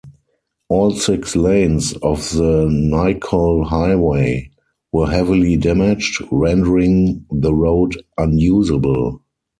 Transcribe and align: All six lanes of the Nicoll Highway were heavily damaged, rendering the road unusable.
All 0.67 0.89
six 0.95 1.35
lanes 1.35 1.93
of 2.01 2.27
the 2.31 2.67
Nicoll 2.71 3.65
Highway 3.65 4.49
were 4.91 5.05
heavily 5.05 5.57
damaged, 5.57 6.23
rendering 6.31 7.23
the 7.29 7.53
road 7.53 8.03
unusable. 8.17 9.21